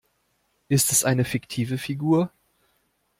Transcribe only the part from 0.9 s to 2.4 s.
es eine fiktive Figur?